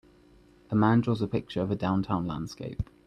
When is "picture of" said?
1.27-1.69